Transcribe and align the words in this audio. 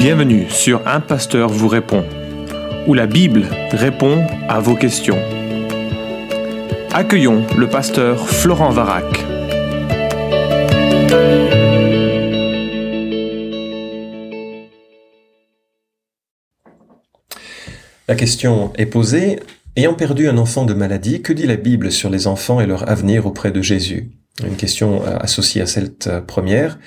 Bienvenue 0.00 0.48
sur 0.48 0.88
Un 0.88 1.00
Pasteur 1.00 1.50
vous 1.50 1.68
répond, 1.68 2.06
où 2.86 2.94
la 2.94 3.06
Bible 3.06 3.44
répond 3.70 4.26
à 4.48 4.58
vos 4.58 4.74
questions. 4.74 5.18
Accueillons 6.90 7.44
le 7.58 7.68
pasteur 7.68 8.26
Florent 8.26 8.70
Varac. 8.70 9.04
La 18.08 18.14
question 18.14 18.72
est 18.78 18.86
posée, 18.86 19.38
ayant 19.76 19.92
perdu 19.92 20.30
un 20.30 20.38
enfant 20.38 20.64
de 20.64 20.72
maladie, 20.72 21.20
que 21.20 21.34
dit 21.34 21.46
la 21.46 21.56
Bible 21.56 21.92
sur 21.92 22.08
les 22.08 22.26
enfants 22.26 22.58
et 22.62 22.66
leur 22.66 22.88
avenir 22.88 23.26
auprès 23.26 23.50
de 23.50 23.60
Jésus? 23.60 24.12
Une 24.42 24.56
question 24.56 25.02
euh, 25.02 25.18
associée 25.18 25.60
à 25.60 25.66
cette 25.66 26.06
euh, 26.06 26.22
première. 26.22 26.78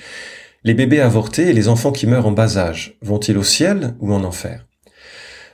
Les 0.66 0.72
bébés 0.72 1.00
avortés 1.00 1.50
et 1.50 1.52
les 1.52 1.68
enfants 1.68 1.92
qui 1.92 2.06
meurent 2.06 2.26
en 2.26 2.32
bas 2.32 2.56
âge, 2.56 2.96
vont-ils 3.02 3.36
au 3.36 3.42
ciel 3.42 3.96
ou 4.00 4.14
en 4.14 4.24
enfer? 4.24 4.66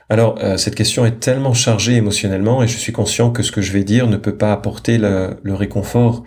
Alors, 0.07 0.39
euh, 0.41 0.55
cette 0.55 0.75
question 0.75 1.05
est 1.05 1.19
tellement 1.19 1.53
chargée 1.53 1.95
émotionnellement 1.95 2.63
et 2.63 2.67
je 2.67 2.77
suis 2.77 2.93
conscient 2.93 3.29
que 3.29 3.43
ce 3.43 3.51
que 3.51 3.61
je 3.61 3.73
vais 3.73 3.83
dire 3.83 4.07
ne 4.07 4.15
peut 4.15 4.37
pas 4.37 4.53
apporter 4.53 4.97
le, 4.97 5.37
réconfort, 5.47 6.23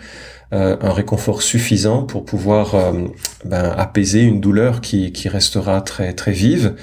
euh, 0.53 0.77
un 0.83 0.93
réconfort 0.93 1.41
suffisant 1.41 2.03
pour 2.03 2.27
pouvoir 2.27 2.75
euh, 2.75 2.93
ben, 3.47 3.73
apaiser 3.75 4.21
une 4.21 4.43
douleur 4.43 4.83
qui, 4.83 5.11
restera 5.29 5.81
très 5.81 6.13
très 6.13 6.33
vive, 6.33 6.77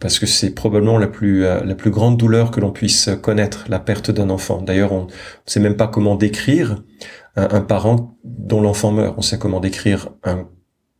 parce 0.00 0.18
que 0.18 0.26
c'est 0.26 0.50
probablement 0.50 0.98
la 0.98 1.06
plus 1.06 1.42
la 1.42 1.74
plus 1.76 1.92
grande 1.92 2.16
douleur 2.16 2.50
que 2.50 2.58
l'on 2.58 2.72
puisse 2.72 3.08
connaître, 3.22 3.66
la 3.68 3.78
perte 3.78 4.10
d'un 4.10 4.30
enfant. 4.30 4.62
D'ailleurs, 4.62 4.92
on 4.92 5.04
ne 5.04 5.10
sait 5.46 5.60
même 5.60 5.76
pas 5.76 5.86
comment 5.86 6.16
décrire 6.16 6.82
un 7.36 7.60
parent 7.60 8.18
dont 8.24 8.60
l'enfant 8.60 8.90
meurt. 8.90 9.14
On 9.16 9.22
sait 9.22 9.38
comment 9.38 9.60
décrire 9.60 10.10
un 10.24 10.48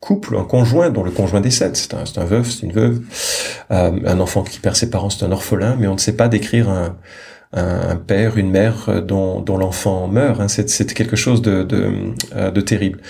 couple, 0.00 0.36
un 0.36 0.44
conjoint 0.44 0.90
dont 0.90 1.02
le 1.02 1.10
conjoint 1.10 1.40
décède, 1.40 1.76
c'est 1.76 1.94
un, 1.94 2.04
un 2.16 2.24
veuf, 2.24 2.50
c'est 2.50 2.66
une 2.66 2.72
veuve, 2.72 3.00
euh, 3.70 3.98
un 4.04 4.20
enfant 4.20 4.42
qui 4.42 4.60
perd 4.60 4.76
ses 4.76 4.90
parents, 4.90 5.10
c'est 5.10 5.24
un 5.24 5.32
orphelin, 5.32 5.76
mais 5.78 5.88
on 5.88 5.94
ne 5.94 5.98
sait 5.98 6.16
pas 6.16 6.28
décrire 6.28 6.68
un, 6.68 6.96
un, 7.52 7.96
père, 7.96 8.36
une 8.36 8.50
mère 8.50 9.02
dont, 9.02 9.40
dont 9.40 9.56
l'enfant 9.56 10.06
meurt. 10.08 10.40
Hein. 10.40 10.48
C'est 10.48 10.92
quelque 10.94 11.16
chose 11.16 11.42
de, 11.42 11.62
de, 11.62 11.92
euh, 12.34 12.50
de 12.50 12.60
terrible. 12.60 13.00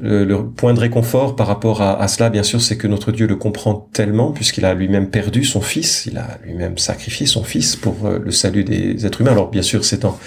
Le, 0.00 0.42
point 0.42 0.72
de 0.72 0.80
réconfort 0.80 1.36
par 1.36 1.46
rapport 1.46 1.82
à, 1.82 2.00
à 2.00 2.08
cela, 2.08 2.30
bien 2.30 2.42
sûr, 2.42 2.60
c'est 2.62 2.76
que 2.76 2.88
notre 2.88 3.12
Dieu 3.12 3.26
le 3.26 3.36
comprend 3.36 3.88
tellement, 3.92 4.32
puisqu'il 4.32 4.64
a 4.64 4.74
lui-même 4.74 5.10
perdu 5.10 5.44
son 5.44 5.60
fils, 5.60 6.06
il 6.06 6.16
a 6.16 6.38
lui-même 6.44 6.78
sacrifié 6.78 7.26
son 7.26 7.44
fils 7.44 7.76
pour 7.76 8.06
euh, 8.06 8.18
le 8.18 8.30
salut 8.30 8.64
des 8.64 9.04
êtres 9.04 9.20
humains. 9.20 9.32
Alors, 9.32 9.50
bien 9.50 9.62
sûr, 9.62 9.84
c'est 9.84 10.04
en 10.04 10.18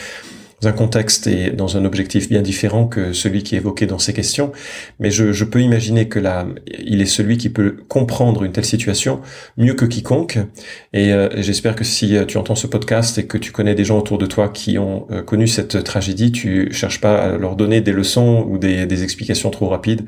un 0.63 0.71
contexte 0.71 1.27
et 1.27 1.51
dans 1.51 1.77
un 1.77 1.85
objectif 1.85 2.29
bien 2.29 2.41
différent 2.41 2.87
que 2.87 3.13
celui 3.13 3.43
qui 3.43 3.55
est 3.55 3.59
évoqué 3.59 3.85
dans 3.85 3.99
ces 3.99 4.13
questions, 4.13 4.51
mais 4.99 5.11
je, 5.11 5.33
je 5.33 5.43
peux 5.43 5.61
imaginer 5.61 6.07
que 6.07 6.17
là, 6.17 6.47
il 6.79 7.01
est 7.01 7.05
celui 7.05 7.37
qui 7.37 7.49
peut 7.49 7.75
comprendre 7.87 8.43
une 8.43 8.51
telle 8.51 8.65
situation 8.65 9.21
mieux 9.57 9.73
que 9.73 9.85
quiconque, 9.85 10.39
et 10.93 11.11
euh, 11.13 11.29
j'espère 11.41 11.75
que 11.75 11.83
si 11.83 12.15
euh, 12.15 12.25
tu 12.25 12.37
entends 12.37 12.55
ce 12.55 12.67
podcast 12.67 13.17
et 13.17 13.25
que 13.25 13.37
tu 13.37 13.51
connais 13.51 13.75
des 13.75 13.83
gens 13.83 13.99
autour 13.99 14.17
de 14.17 14.25
toi 14.25 14.49
qui 14.49 14.77
ont 14.77 15.07
euh, 15.11 15.21
connu 15.21 15.47
cette 15.47 15.83
tragédie, 15.83 16.31
tu 16.31 16.71
cherches 16.71 17.01
pas 17.01 17.17
à 17.17 17.37
leur 17.37 17.55
donner 17.55 17.81
des 17.81 17.91
leçons 17.91 18.45
ou 18.49 18.57
des, 18.57 18.85
des 18.85 19.03
explications 19.03 19.49
trop 19.51 19.67
rapides, 19.67 20.05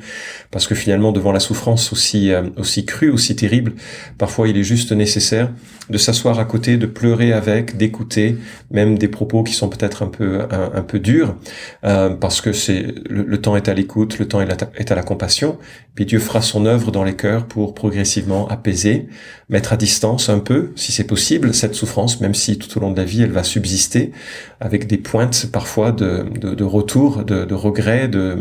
parce 0.49 0.65
que 0.65 0.75
finalement, 0.75 1.11
devant 1.11 1.31
la 1.31 1.39
souffrance 1.39 1.91
aussi, 1.91 2.31
aussi 2.55 2.85
crue, 2.85 3.09
aussi 3.09 3.35
terrible, 3.35 3.73
parfois 4.17 4.47
il 4.47 4.57
est 4.57 4.63
juste 4.63 4.91
nécessaire 4.91 5.51
de 5.89 5.97
s'asseoir 5.97 6.39
à 6.39 6.45
côté, 6.45 6.77
de 6.77 6.85
pleurer 6.85 7.33
avec, 7.33 7.77
d'écouter, 7.77 8.37
même 8.71 8.97
des 8.97 9.07
propos 9.07 9.43
qui 9.43 9.53
sont 9.53 9.69
peut-être 9.69 10.03
un 10.03 10.07
peu 10.07 10.41
un, 10.51 10.81
peu 10.81 10.99
dur, 10.99 11.35
euh, 11.83 12.09
parce 12.09 12.41
que 12.41 12.51
c'est 12.51 12.93
le, 13.09 13.39
temps 13.39 13.55
est 13.55 13.69
à 13.69 13.73
l'écoute, 13.73 14.19
le 14.19 14.27
temps 14.27 14.41
est 14.41 14.91
à, 14.91 14.95
la 14.95 15.03
compassion, 15.03 15.57
puis 15.95 16.05
Dieu 16.05 16.19
fera 16.19 16.41
son 16.41 16.65
œuvre 16.65 16.91
dans 16.91 17.03
les 17.03 17.15
cœurs 17.15 17.45
pour 17.45 17.73
progressivement 17.73 18.47
apaiser, 18.47 19.07
mettre 19.49 19.73
à 19.73 19.77
distance 19.77 20.29
un 20.29 20.39
peu, 20.39 20.71
si 20.75 20.91
c'est 20.91 21.05
possible, 21.05 21.53
cette 21.53 21.75
souffrance, 21.75 22.19
même 22.21 22.33
si 22.33 22.57
tout 22.57 22.77
au 22.77 22.81
long 22.81 22.91
de 22.91 22.97
la 22.97 23.05
vie 23.05 23.21
elle 23.21 23.31
va 23.31 23.43
subsister, 23.43 24.11
avec 24.59 24.87
des 24.87 24.97
pointes 24.97 25.49
parfois 25.51 25.91
de, 25.91 26.25
de, 26.39 26.63
retour, 26.63 27.23
de, 27.23 27.45
de 27.45 27.53
regret, 27.53 28.07
de, 28.07 28.19
euh, 28.19 28.35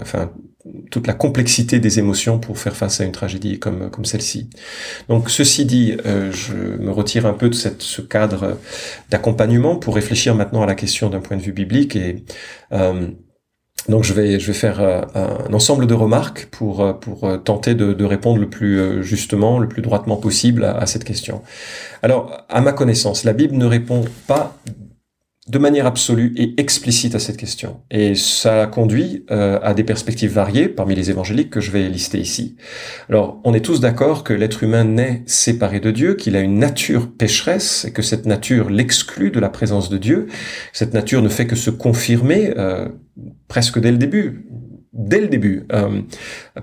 enfin 0.00 0.30
toute 0.90 1.06
la 1.06 1.14
complexité 1.14 1.78
des 1.78 1.98
émotions 1.98 2.38
pour 2.38 2.58
faire 2.58 2.76
face 2.76 3.00
à 3.00 3.04
une 3.04 3.12
tragédie 3.12 3.58
comme, 3.58 3.90
comme 3.90 4.04
celle-ci. 4.04 4.50
Donc 5.08 5.30
ceci 5.30 5.64
dit, 5.64 5.96
euh, 6.04 6.32
je 6.32 6.54
me 6.54 6.90
retire 6.90 7.26
un 7.26 7.32
peu 7.32 7.48
de 7.48 7.54
cette, 7.54 7.82
ce 7.82 8.02
cadre 8.02 8.58
d'accompagnement 9.10 9.76
pour 9.76 9.94
réfléchir 9.94 10.34
maintenant 10.34 10.62
à 10.62 10.66
la 10.66 10.74
question 10.74 11.10
d'un 11.10 11.20
point 11.20 11.36
de 11.36 11.42
vue 11.42 11.52
biblique 11.52 11.94
et 11.94 12.24
euh, 12.72 13.08
donc 13.88 14.04
je 14.04 14.12
vais, 14.12 14.40
je 14.40 14.48
vais 14.48 14.52
faire 14.52 14.80
euh, 14.80 15.02
un 15.14 15.52
ensemble 15.54 15.86
de 15.86 15.94
remarques 15.94 16.48
pour, 16.50 16.98
pour 16.98 17.42
tenter 17.44 17.74
de, 17.74 18.04
répondre 18.04 18.38
le 18.38 18.50
plus 18.50 19.02
justement, 19.02 19.58
le 19.58 19.68
plus 19.68 19.80
droitement 19.80 20.16
possible 20.16 20.64
à 20.64 20.84
cette 20.86 21.04
question. 21.04 21.42
Alors, 22.02 22.44
à 22.48 22.60
ma 22.60 22.72
connaissance, 22.72 23.24
la 23.24 23.32
Bible 23.32 23.56
ne 23.56 23.64
répond 23.64 24.04
pas 24.26 24.58
de 25.48 25.58
manière 25.58 25.86
absolue 25.86 26.32
et 26.36 26.54
explicite 26.60 27.14
à 27.14 27.18
cette 27.18 27.36
question. 27.36 27.80
Et 27.90 28.14
ça 28.14 28.66
conduit 28.66 29.24
euh, 29.30 29.58
à 29.62 29.74
des 29.74 29.84
perspectives 29.84 30.32
variées 30.32 30.68
parmi 30.68 30.94
les 30.94 31.10
évangéliques 31.10 31.50
que 31.50 31.60
je 31.60 31.70
vais 31.70 31.88
lister 31.88 32.18
ici. 32.18 32.56
Alors, 33.08 33.40
on 33.44 33.54
est 33.54 33.60
tous 33.60 33.80
d'accord 33.80 34.24
que 34.24 34.32
l'être 34.32 34.62
humain 34.62 34.84
naît 34.84 35.22
séparé 35.26 35.80
de 35.80 35.90
Dieu, 35.90 36.14
qu'il 36.14 36.36
a 36.36 36.40
une 36.40 36.58
nature 36.58 37.10
pécheresse 37.10 37.84
et 37.84 37.92
que 37.92 38.02
cette 38.02 38.26
nature 38.26 38.70
l'exclut 38.70 39.30
de 39.30 39.40
la 39.40 39.48
présence 39.48 39.88
de 39.88 39.98
Dieu. 39.98 40.26
Cette 40.72 40.94
nature 40.94 41.22
ne 41.22 41.28
fait 41.28 41.46
que 41.46 41.56
se 41.56 41.70
confirmer 41.70 42.52
euh, 42.56 42.88
presque 43.48 43.80
dès 43.80 43.90
le 43.90 43.98
début 43.98 44.46
dès 45.08 45.20
le 45.20 45.28
début 45.28 45.66
euh, 45.72 46.02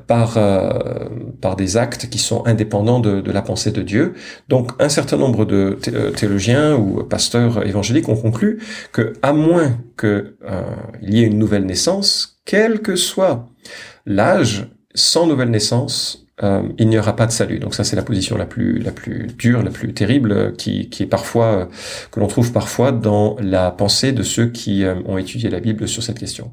par 0.07 0.37
euh, 0.37 1.09
par 1.41 1.55
des 1.55 1.77
actes 1.77 2.09
qui 2.09 2.19
sont 2.19 2.45
indépendants 2.45 2.99
de, 2.99 3.31
la 3.31 3.41
pensée 3.41 3.71
de 3.71 3.81
Dieu. 3.81 4.13
Donc 4.47 4.71
un 4.79 4.89
certain 4.89 5.17
nombre 5.17 5.45
de 5.45 5.77
euh, 5.87 6.11
théologiens 6.11 6.75
ou 6.75 7.03
pasteurs 7.03 7.65
évangéliques 7.65 8.07
ont 8.07 8.15
conclu 8.15 8.61
que 8.91 9.13
à 9.21 9.33
moins 9.33 9.77
que 9.97 10.37
il 11.01 11.13
y 11.13 11.23
ait 11.23 11.25
une 11.25 11.39
nouvelle 11.39 11.65
naissance, 11.65 12.39
quel 12.45 12.81
que 12.81 12.95
soit 12.95 13.49
l'âge, 14.05 14.67
sans 14.93 15.25
nouvelle 15.25 15.49
naissance, 15.49 16.27
il 16.77 16.89
n'y 16.89 16.97
aura 16.97 17.15
pas 17.15 17.25
de 17.25 17.31
salut. 17.31 17.59
Donc 17.59 17.73
ça 17.73 17.83
c'est 17.83 17.95
la 17.95 18.03
position 18.03 18.37
la 18.37 18.45
plus 18.45 18.79
la 18.79 18.91
plus 18.91 19.27
dure, 19.37 19.63
la 19.63 19.71
plus 19.71 19.93
terrible 19.93 20.53
qui, 20.53 20.89
qui 20.89 21.03
est 21.03 21.07
parfois 21.07 21.69
que 22.11 22.19
l'on 22.19 22.27
trouve 22.27 22.51
parfois 22.51 22.91
dans 22.91 23.35
la 23.39 23.71
pensée 23.71 24.11
de 24.11 24.23
ceux 24.23 24.47
qui 24.47 24.83
ont 25.07 25.17
étudié 25.17 25.49
la 25.49 25.59
Bible 25.59 25.87
sur 25.87 26.03
cette 26.03 26.19
question. 26.19 26.51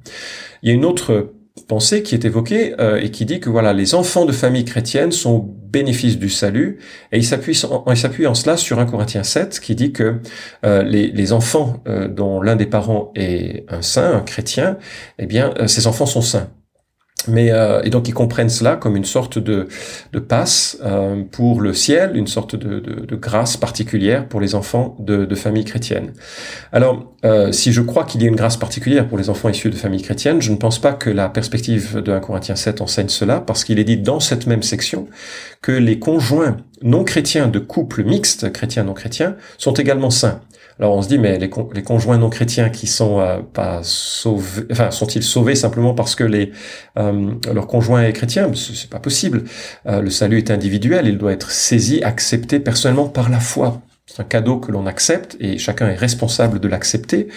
Il 0.63 0.69
y 0.69 0.73
a 0.73 0.75
une 0.75 0.85
autre 0.85 1.33
pensée 1.69 2.03
qui 2.03 2.15
est 2.15 2.25
évoquée 2.25 2.75
euh, 2.81 3.01
et 3.01 3.11
qui 3.11 3.25
dit 3.25 3.41
que 3.41 3.51
voilà 3.51 3.73
les 3.73 3.95
enfants 3.95 4.25
de 4.25 4.33
famille 4.33 4.65
chrétienne 4.65 5.13
sont 5.13 5.31
au 5.31 5.41
bénéfice 5.41 6.19
du 6.19 6.29
salut 6.29 6.79
et 7.13 7.19
il 7.19 7.25
s'appuie 7.25 7.59
en, 7.65 8.35
cela 8.35 8.57
sur 8.57 8.79
1 8.79 8.87
Corinthiens 8.87 9.23
7 9.23 9.61
qui 9.61 9.75
dit 9.75 9.93
que 9.93 10.21
euh, 10.65 10.83
les, 10.83 11.09
les, 11.09 11.33
enfants 11.33 11.83
euh, 11.87 12.09
dont 12.09 12.41
l'un 12.41 12.57
des 12.57 12.67
parents 12.67 13.13
est 13.15 13.65
un 13.69 13.83
saint, 13.83 14.17
un 14.17 14.21
chrétien, 14.21 14.79
eh 15.19 15.27
bien 15.27 15.53
ces 15.67 15.87
enfants 15.87 16.07
sont 16.07 16.23
saints. 16.23 16.49
Mais 17.29 17.53
euh, 17.53 17.83
et 17.83 17.91
donc 17.91 18.09
ils 18.09 18.15
comprennent 18.15 18.49
cela 18.49 18.77
comme 18.77 18.97
une 18.97 19.05
sorte 19.05 19.39
de, 19.39 19.69
de 20.13 20.19
passe 20.19 20.79
euh, 20.83 21.23
pour 21.31 21.61
le 21.61 21.73
ciel, 21.73 22.17
une 22.17 22.27
sorte 22.27 22.57
de, 22.57 22.81
de, 22.81 23.17
grâce 23.17 23.57
particulière 23.57 24.27
pour 24.29 24.41
les 24.41 24.55
enfants 24.55 24.97
de, 24.99 25.25
de 25.25 25.35
familles 25.35 25.65
chrétiennes. 25.65 26.13
Alors, 26.73 27.15
euh, 27.25 27.53
si 27.53 27.73
je 27.73 27.81
crois 27.81 28.05
qu'il 28.05 28.23
y 28.23 28.25
a 28.25 28.29
une 28.29 28.37
grâce 28.37 28.57
particulière 28.57 29.07
pour 29.07 29.19
les 29.19 29.31
enfants 29.31 29.49
issus 29.49 29.71
de 29.71 29.77
familles 29.77 30.03
chrétiennes, 30.03 30.43
je 30.43 30.51
ne 30.51 30.57
pense 30.57 30.81
pas 30.81 30.93
que 30.93 31.11
la 31.11 31.29
perspective 31.29 32.01
de 32.01 32.13
1 32.13 32.21
Corinthiens 32.21 32.57
7 32.57 32.81
enseigne 32.81 33.09
cela, 33.09 33.41
parce 33.41 33.65
qu'il 33.65 33.79
est 33.79 33.85
dit 33.85 33.99
dans 33.99 34.19
cette 34.19 34.47
même 34.47 34.63
section 34.63 35.07
que 35.61 35.73
les 35.73 35.99
conjoints 35.99 36.57
non 36.83 37.05
chrétiens 37.05 37.47
de 37.47 37.61
couples 37.61 38.03
mixtes, 38.03 38.53
chrétiens 38.53 38.85
non 38.85 38.95
chrétiens, 38.95 39.37
sont 39.59 39.75
également 39.75 40.11
saints. 40.11 40.41
Alors 40.83 40.97
on 40.97 41.03
se 41.03 41.07
dit, 41.07 41.17
mais 41.17 41.39
les, 41.39 41.49
conjoints 41.49 42.19
non 42.19 42.29
chrétiens 42.29 42.69
qui 42.69 42.89
sont 42.89 43.21
euh, 43.21 43.39
pas 43.39 43.85
sauvés, 43.85 44.65
enfin 44.73 44.91
sont-ils 44.91 45.23
sauvés 45.23 45.55
simplement 45.55 45.95
parce 45.95 46.17
que 46.17 46.25
les 46.25 46.51
euh, 46.99 47.35
leur 47.55 47.69
conjoint 47.69 48.03
est 48.03 48.13
chrétien? 48.13 48.51
C'est 48.53 48.91
pas 48.91 48.99
possible. 48.99 49.45
Euh, 49.87 50.01
le 50.01 50.11
salut 50.11 50.39
est 50.39 50.51
individuel, 50.51 51.07
il 51.07 51.19
doit 51.19 51.31
être 51.31 51.53
saisi, 51.53 52.03
accepté 52.03 52.59
personnellement 52.59 53.07
par 53.07 53.31
la 53.31 53.39
foi. 53.39 53.81
C'est 54.07 54.21
un 54.21 54.25
cadeau 54.25 54.59
que 54.59 54.73
l'on 54.73 54.87
accepte 54.87 55.37
et 55.39 55.59
chacun 55.59 55.89
est 55.89 55.95
responsable 55.95 56.59
de 56.59 56.67
l'accepter, 56.67 57.29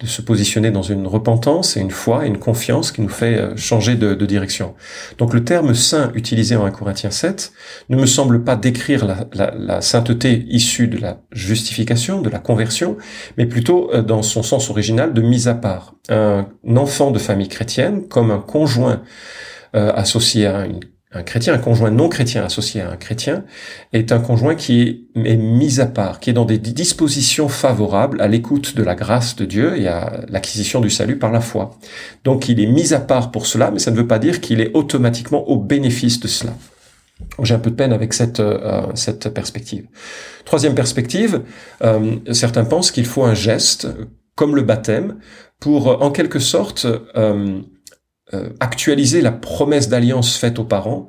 de 0.00 0.06
se 0.06 0.20
positionner 0.20 0.70
dans 0.70 0.82
une 0.82 1.06
repentance 1.06 1.78
et 1.78 1.80
une 1.80 1.90
foi 1.90 2.26
et 2.26 2.28
une 2.28 2.38
confiance 2.38 2.92
qui 2.92 3.00
nous 3.00 3.08
fait 3.08 3.38
euh, 3.38 3.56
changer 3.56 3.94
de, 3.94 4.14
direction. 4.26 4.74
Donc 5.16 5.32
le 5.32 5.44
terme 5.44 5.74
saint 5.74 6.12
utilisé 6.14 6.56
en 6.56 6.66
1 6.66 6.72
Corinthiens 6.72 7.10
7 7.10 7.52
ne 7.88 7.96
me 7.96 8.04
semble 8.04 8.44
pas 8.44 8.54
décrire 8.54 9.06
la, 9.32 9.80
sainteté 9.80 10.44
issue 10.50 10.88
de 10.88 10.98
la 10.98 11.22
justification, 11.32 12.20
de 12.20 12.28
la 12.28 12.38
conversion, 12.38 12.98
mais 13.38 13.46
plutôt 13.46 13.90
euh, 13.94 14.02
dans 14.02 14.22
son 14.22 14.42
sens 14.42 14.68
original 14.68 15.14
de 15.14 15.22
mise 15.22 15.48
à 15.48 15.54
part. 15.54 15.94
Un 16.10 16.46
enfant 16.76 17.12
de 17.12 17.18
famille 17.18 17.48
chrétienne 17.48 18.08
comme 18.08 18.30
un 18.30 18.40
conjoint 18.40 19.02
euh, 19.74 19.92
associé 19.94 20.46
à 20.46 20.66
une 20.66 20.80
un 21.12 21.22
chrétien, 21.24 21.54
un 21.54 21.58
conjoint 21.58 21.90
non 21.90 22.08
chrétien 22.08 22.44
associé 22.44 22.80
à 22.80 22.90
un 22.90 22.96
chrétien, 22.96 23.44
est 23.92 24.12
un 24.12 24.20
conjoint 24.20 24.54
qui 24.54 25.08
est, 25.16 25.36
mis 25.36 25.80
à 25.80 25.86
part, 25.86 26.20
qui 26.20 26.30
est 26.30 26.32
dans 26.32 26.44
des 26.44 26.58
dispositions 26.58 27.48
favorables 27.48 28.20
à 28.20 28.28
l'écoute 28.28 28.76
de 28.76 28.82
la 28.84 28.94
grâce 28.94 29.34
de 29.34 29.44
Dieu 29.44 29.76
et 29.76 29.88
à 29.88 30.24
l'acquisition 30.28 30.80
du 30.80 30.88
salut 30.88 31.18
par 31.18 31.32
la 31.32 31.40
foi. 31.40 31.76
Donc 32.22 32.48
il 32.48 32.60
est 32.60 32.66
mis 32.66 32.94
à 32.94 33.00
part 33.00 33.32
pour 33.32 33.46
cela, 33.46 33.72
mais 33.72 33.80
ça 33.80 33.90
ne 33.90 33.96
veut 33.96 34.06
pas 34.06 34.20
dire 34.20 34.40
qu'il 34.40 34.60
est 34.60 34.70
automatiquement 34.74 35.48
au 35.48 35.56
bénéfice 35.56 36.20
de 36.20 36.28
cela. 36.28 36.52
J'ai 37.42 37.54
un 37.54 37.58
peu 37.58 37.70
de 37.70 37.76
peine 37.76 37.92
avec 37.92 38.14
cette, 38.14 38.40
cette 38.94 39.28
perspective. 39.30 39.86
Troisième 40.44 40.74
perspective, 40.74 41.42
certains 42.30 42.64
pensent 42.64 42.92
qu'il 42.92 43.04
faut 43.04 43.24
un 43.24 43.34
geste, 43.34 43.88
comme 44.36 44.54
le 44.54 44.62
baptême, 44.62 45.16
pour 45.58 46.02
en 46.02 46.10
quelque 46.12 46.38
sorte 46.38 46.86
actualiser 48.60 49.20
la 49.22 49.32
promesse 49.32 49.88
d'alliance 49.88 50.36
faite 50.36 50.58
aux 50.58 50.64
parents 50.64 51.08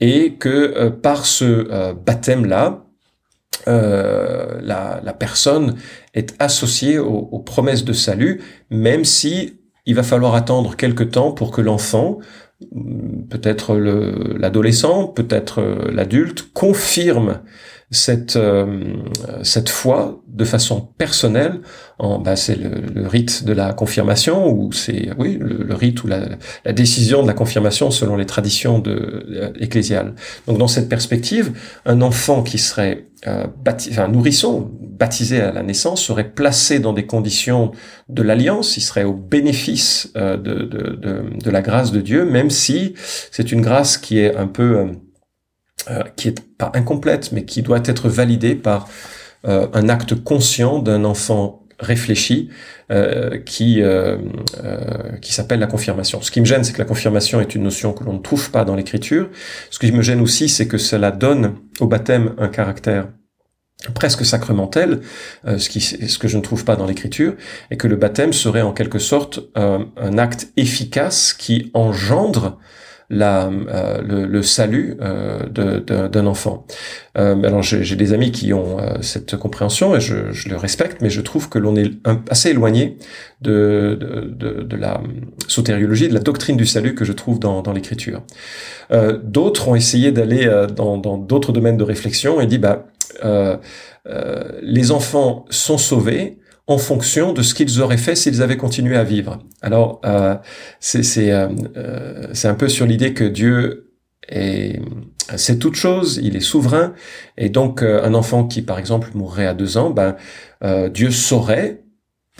et 0.00 0.34
que 0.34 0.88
par 0.88 1.26
ce 1.26 1.92
baptême-là, 1.92 2.86
euh, 3.68 4.60
la, 4.60 5.00
la, 5.04 5.12
personne 5.12 5.76
est 6.14 6.34
associée 6.40 6.98
aux, 6.98 7.38
promesses 7.38 7.84
de 7.84 7.92
salut, 7.92 8.40
même 8.70 9.04
si 9.04 9.60
il 9.86 9.94
va 9.94 10.02
falloir 10.02 10.34
attendre 10.34 10.76
quelque 10.76 11.04
temps 11.04 11.32
pour 11.32 11.52
que 11.52 11.60
l'enfant, 11.60 12.18
peut-être 13.30 13.76
l'adolescent, 13.76 15.06
peut-être 15.06 15.60
euh, 15.60 15.90
l'adulte, 15.92 16.52
confirme 16.52 17.40
cette 17.92 18.36
euh, 18.36 18.94
cette 19.42 19.68
foi 19.68 20.22
de 20.26 20.44
façon 20.44 20.80
personnelle 20.80 21.60
en 21.98 22.18
bah, 22.18 22.36
c'est 22.36 22.56
le, 22.56 23.06
rite 23.06 23.44
de 23.44 23.52
la 23.52 23.74
confirmation 23.74 24.50
ou 24.50 24.72
c'est 24.72 25.10
oui 25.18 25.38
le, 25.38 25.74
rite 25.74 26.02
ou 26.02 26.06
la, 26.06 26.20
la, 26.64 26.72
décision 26.72 27.22
de 27.22 27.26
la 27.26 27.34
confirmation 27.34 27.90
selon 27.90 28.16
les 28.16 28.24
traditions 28.24 28.78
de 28.78 29.26
euh, 29.30 29.52
ecclésiales. 29.60 30.14
Donc 30.46 30.56
dans 30.56 30.68
cette 30.68 30.88
perspective 30.88 31.52
un 31.84 32.00
enfant 32.00 32.42
qui 32.42 32.56
serait 32.56 33.08
euh, 33.26 33.46
enfin, 33.90 34.08
nourrisson 34.08 34.70
baptisé 34.80 35.42
à 35.42 35.52
la 35.52 35.62
naissance 35.62 36.02
serait 36.02 36.30
placé 36.30 36.80
dans 36.80 36.94
des 36.94 37.04
conditions 37.04 37.72
de 38.08 38.22
l'alliance 38.22 38.78
il 38.78 38.80
serait 38.80 39.04
au 39.04 39.12
bénéfice 39.12 40.10
euh, 40.16 40.38
de, 40.38 40.54
de, 40.54 40.96
de, 40.96 41.24
de, 41.44 41.50
la 41.50 41.60
grâce 41.60 41.92
de 41.92 42.00
Dieu 42.00 42.24
même 42.24 42.48
si 42.48 42.94
c'est 43.30 43.52
une 43.52 43.60
grâce 43.60 43.98
qui 43.98 44.18
est 44.18 44.34
un 44.34 44.46
peu 44.46 44.88
euh, 45.90 46.02
qui 46.14 46.28
est 46.28 46.40
pas 46.58 46.70
incomplète, 46.74 47.32
mais 47.32 47.44
qui 47.44 47.60
doit 47.60 47.80
être 47.84 48.08
validée 48.08 48.54
par 48.54 48.88
euh, 49.48 49.66
un 49.72 49.88
acte 49.88 50.14
conscient 50.14 50.78
d'un 50.78 51.04
enfant 51.04 51.64
réfléchi 51.80 52.50
euh, 52.92 53.40
qui 53.40 53.82
qui 55.20 55.32
s'appelle 55.32 55.58
la 55.58 55.66
confirmation. 55.66 56.22
Ce 56.22 56.30
qui 56.30 56.40
me 56.40 56.44
gêne, 56.44 56.62
c'est 56.62 56.72
que 56.72 56.78
la 56.78 56.84
confirmation 56.84 57.40
est 57.40 57.56
une 57.56 57.64
notion 57.64 57.92
que 57.92 58.04
l'on 58.04 58.12
ne 58.12 58.20
trouve 58.20 58.52
pas 58.52 58.64
dans 58.64 58.76
l'écriture. 58.76 59.28
Ce 59.70 59.80
qui 59.80 59.90
me 59.90 60.02
gêne 60.02 60.20
aussi, 60.20 60.48
c'est 60.48 60.68
que 60.68 60.78
cela 60.78 61.10
donne 61.10 61.56
au 61.80 61.88
baptême 61.88 62.34
un 62.38 62.48
caractère 62.48 63.08
presque 63.94 64.24
sacramentel, 64.24 65.00
ce, 65.44 65.68
qui, 65.68 65.80
ce 65.80 66.16
que 66.16 66.28
je 66.28 66.36
ne 66.36 66.42
trouve 66.42 66.64
pas 66.64 66.76
dans 66.76 66.86
l'écriture, 66.86 67.34
et 67.72 67.76
que 67.76 67.88
le 67.88 67.96
baptême 67.96 68.32
serait 68.32 68.62
en 68.62 68.72
quelque 68.72 69.00
sorte 69.00 69.40
un 69.56 70.18
acte 70.18 70.52
efficace 70.56 71.32
qui 71.32 71.72
engendre 71.74 72.60
la, 73.12 73.46
euh, 73.46 74.00
le, 74.02 74.24
le, 74.24 74.42
salut 74.42 74.96
euh, 75.02 76.08
d'un 76.08 76.26
enfant. 76.26 76.66
Euh, 77.18 77.40
alors 77.44 77.62
j'ai 77.62 77.94
des 77.94 78.14
amis 78.14 78.32
qui 78.32 78.54
ont 78.54 78.78
cette 79.02 79.36
compréhension 79.36 79.94
et 79.94 80.00
je, 80.00 80.32
je, 80.32 80.48
le 80.48 80.56
respecte, 80.56 81.02
mais 81.02 81.10
je 81.10 81.20
trouve 81.20 81.50
que 81.50 81.58
l'on 81.58 81.76
est 81.76 81.92
assez 82.30 82.50
éloigné 82.50 82.96
de, 83.42 83.98
de, 84.00 84.62
de, 84.62 84.76
la 84.76 85.02
sotériologie, 85.46 86.08
de 86.08 86.14
la 86.14 86.20
doctrine 86.20 86.56
du 86.56 86.64
salut 86.64 86.94
que 86.94 87.04
je 87.04 87.12
trouve 87.12 87.38
dans, 87.38 87.60
dans 87.60 87.72
l'écriture. 87.72 88.22
D'autres 89.22 89.68
ont 89.68 89.74
essayé 89.74 90.10
d'aller 90.10 90.50
dans 90.74 90.96
d'autres 90.96 91.52
domaines 91.52 91.76
de 91.76 91.84
réflexion 91.84 92.40
et 92.40 92.46
dit 92.46 92.58
bah 92.58 92.86
les 94.62 94.90
enfants 94.90 95.44
sont 95.50 95.76
sauvés 95.76 96.38
en 96.66 96.78
fonction 96.78 97.32
de 97.32 97.42
ce 97.42 97.54
qu'ils 97.54 97.80
auraient 97.80 97.96
fait 97.96 98.14
s'ils 98.14 98.42
avaient 98.42 98.56
continué 98.56 98.96
à 98.96 99.04
vivre. 99.04 99.38
Alors, 99.62 100.00
euh, 100.04 100.36
c'est 100.80 101.32
euh, 101.32 101.48
euh, 101.76 102.32
un 102.44 102.54
peu 102.54 102.68
sur 102.68 102.86
l'idée 102.86 103.14
que 103.14 103.24
Dieu 103.24 103.92
est 104.28 104.80
c'est 105.36 105.58
toute 105.58 105.76
chose, 105.76 106.20
il 106.22 106.36
est 106.36 106.40
souverain, 106.40 106.94
et 107.38 107.48
donc 107.48 107.82
un 107.82 108.12
enfant 108.12 108.44
qui, 108.44 108.60
par 108.60 108.78
exemple, 108.78 109.10
mourrait 109.14 109.46
à 109.46 109.54
deux 109.54 109.78
ans, 109.78 109.90
ben 109.90 110.16
Dieu 110.90 111.10
saurait 111.12 111.81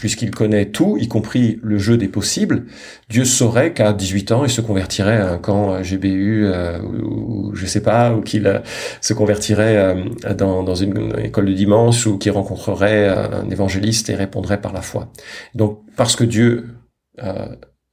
puisqu'il 0.02 0.32
connaît 0.32 0.66
tout, 0.66 0.96
y 0.98 1.06
compris 1.06 1.60
le 1.62 1.78
jeu 1.78 1.96
des 1.96 2.08
possibles, 2.08 2.64
Dieu 3.08 3.24
saurait 3.24 3.72
qu'à 3.72 3.92
18 3.92 4.32
ans, 4.32 4.44
il 4.44 4.50
se 4.50 4.60
convertirait 4.60 5.18
à 5.18 5.30
un 5.30 5.38
camp 5.38 5.72
euh, 5.72 5.82
GBU 5.84 6.46
euh, 6.46 6.82
ou, 6.82 7.54
je 7.54 7.66
sais 7.66 7.82
pas, 7.84 8.12
ou 8.12 8.20
qu'il 8.20 8.48
euh, 8.48 8.58
se 9.00 9.14
convertirait 9.14 9.94
dans, 10.36 10.64
dans, 10.64 10.74
une 10.74 11.14
école 11.22 11.46
de 11.46 11.52
dimanche 11.52 12.04
ou 12.08 12.18
qu'il 12.18 12.32
rencontrerait 12.32 13.06
un 13.06 13.48
évangéliste 13.48 14.10
et 14.10 14.16
répondrait 14.16 14.60
par 14.60 14.72
la 14.72 14.82
foi. 14.82 15.12
Donc, 15.54 15.78
parce 15.94 16.16
que 16.16 16.24
Dieu 16.24 16.66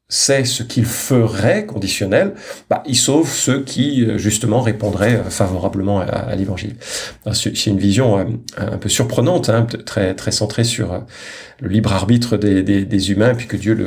sait 0.10 0.44
ce 0.44 0.64
qu'il 0.64 0.86
ferait 0.86 1.68
conditionnel, 1.68 2.34
bah, 2.68 2.82
il 2.88 2.96
sauve 2.96 3.32
ceux 3.32 3.64
qui 3.64 4.04
euh, 4.04 4.18
justement 4.18 4.60
répondraient 4.62 5.18
euh, 5.18 5.24
favorablement 5.30 6.00
à, 6.00 6.36
l'évangile. 6.36 6.76
C'est 7.32 7.68
une 7.68 7.78
vision 7.78 8.18
euh, 8.18 8.24
un 8.58 8.80
peu 8.80 8.90
surprenante, 8.90 9.50
hein, 9.50 9.68
très 9.86 10.16
très 10.16 10.32
centrée 10.32 10.64
sur 10.64 11.06
le 11.60 11.70
libre 11.70 11.94
arbitre 11.94 12.38
des, 12.38 13.12
humains, 13.12 13.36
puis 13.36 13.48
que 13.48 13.56
Dieu 13.56 13.78